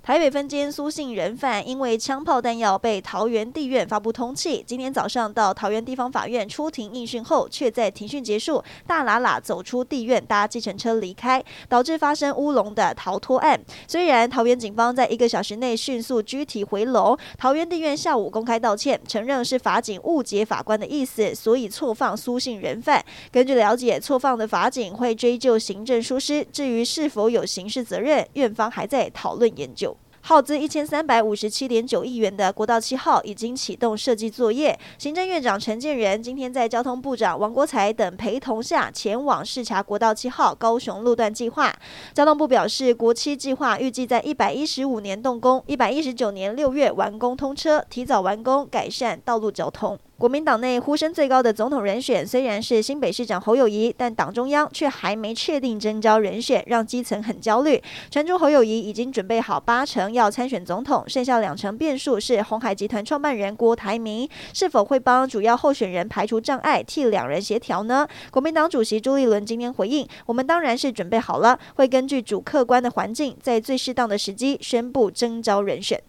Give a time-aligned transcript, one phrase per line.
[0.00, 13.60] 台北分监苏姓人犯因为枪炮弹药被桃园地院发布通缉，今天早上到桃园地方法院出庭应讯后，却在庭讯结束大喇喇走出地院搭计程车离开，导致发生乌龙的逃脱案。
[13.86, 23.04] 虽然桃园警方在一个小时内迅速拘提回笼，桃园地院下午公开道歉，承认是法警误解法官的意思，所以错放苏姓人犯。
[23.30, 29.94] 根据了解，错放的法警会追究行政疏失，至于是否有刑事责任，院方还在讨论研究。
[30.28, 34.78] 耗资一千三百五十七点九亿元的国道七号已经启动设计作业。
[34.98, 41.74] 行政院长陈建仁今天在交通部长王国才等陪同下前往视察国道七号高雄路段计划。
[42.12, 49.98] 交通部表示，国七计划预计在一百一十五年动工，一百一十九年六月完工通车，提早完工改善道路交通。
[50.18, 57.80] 国民党内呼声最高的总统人选虽然是新北市长侯友谊，但党中央却还没确定征召人选，让基层很焦虑。
[58.10, 68.04] 传出侯友谊已经准备好八成要参选总统，剩下两成变数是鸿海集团创办人郭台铭是否会帮主要候选人排除障碍，替两人协调呢？
[68.32, 76.02] 国民党主席朱立伦今天回应：“我们当然是准备好了，会根据主客观的环境，在最适当的时机宣布征召人选。”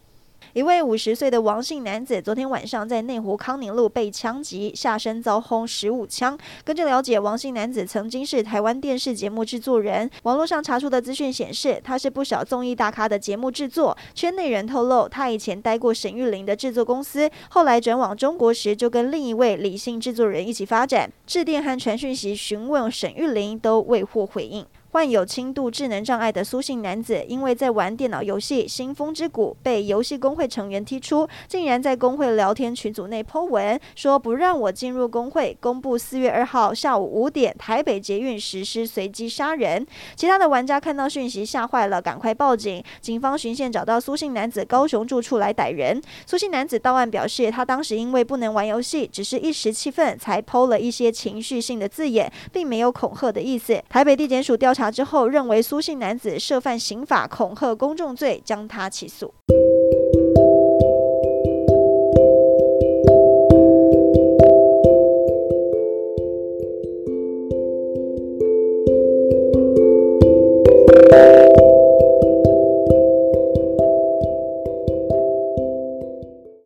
[0.54, 6.36] 一位五十岁的王姓男子昨天晚上在内湖康宁路被枪击，下身遭轰十五枪。
[6.64, 10.10] 根据了解，王姓男子曾经是台湾电视节目制作人。
[10.24, 13.96] 网络上查出的资讯显示，他是不少综艺大咖的节目制作。
[14.16, 21.12] 圈内人透露，他以前待过沈玉琳的制作公司，后来转往中国时，就跟另一位李姓制作人一起发展。
[21.28, 24.66] 致电和传讯息询问沈玉琳，都未获回应。
[24.92, 39.86] 患有轻度智能障碍的苏姓男子，因为在玩电脑游戏《新风之谷》，被游戏公会成员踢出，竟然在公会聊天群组内 po 文，说不让我进入公会，公布四月二号下午五点台北捷运实施随机杀人。
[40.16, 42.84] 其他的玩家看到讯息吓坏了，赶快报警。
[43.00, 46.02] 警方巡线找到苏姓男子高雄住处来逮人。
[46.26, 53.80] 苏姓男子到案表示，他当时因为不能玩游戏，只是一时气愤才 po 了一些情绪性的字眼，并没有恐吓的意思。
[53.88, 54.79] 台北地检署调查。
[54.80, 59.34] 查之后认为苏姓男子涉犯刑法，恐吓公众罪，将他起诉。